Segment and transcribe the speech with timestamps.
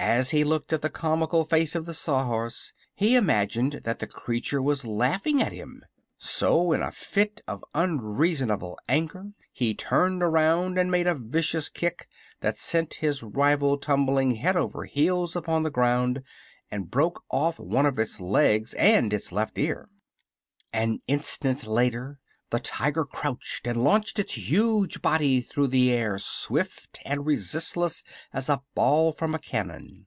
[0.00, 4.62] As he looked at the comical face of the Sawhorse he imagined that the creature
[4.62, 5.82] was laughing at him;
[6.16, 12.08] so in a fit of unreasonable anger he turned around and made a vicious kick
[12.42, 16.22] that sent his rival tumbling head over heels upon the ground,
[16.70, 19.88] and broke off one of its legs and its left ear.
[20.72, 22.20] An instant later
[22.50, 28.02] the Tiger crouched and launched its huge body through the air swift and resistless
[28.32, 30.06] as a ball from a cannon.